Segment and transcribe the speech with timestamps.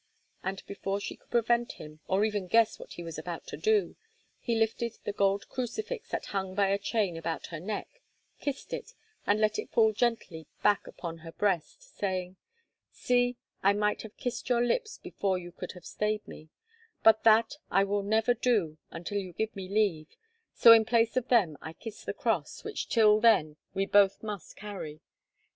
[0.41, 3.97] And before she could prevent him, or even guess what he was about to do,
[4.39, 8.01] he lifted the gold crucifix that hung by a chain about her neck,
[8.39, 8.95] kissed it,
[9.27, 12.35] and let it fall gently back upon her breast, saying,
[12.91, 16.49] "See, I might have kissed your lips before you could have stayed me,
[17.03, 20.17] but that I will never do until you give me leave,
[20.55, 24.55] so in place of them I kiss the cross, which till then we both must
[24.55, 25.01] carry.